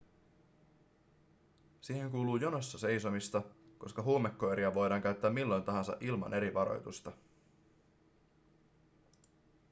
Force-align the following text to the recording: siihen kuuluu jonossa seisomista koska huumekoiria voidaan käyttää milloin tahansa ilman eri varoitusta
siihen 1.81 2.11
kuuluu 2.11 2.37
jonossa 2.37 2.77
seisomista 2.79 3.41
koska 3.77 4.01
huumekoiria 4.01 4.73
voidaan 4.73 5.01
käyttää 5.01 5.29
milloin 5.31 5.63
tahansa 5.63 5.97
ilman 5.99 6.33
eri 6.33 6.53
varoitusta 6.53 7.11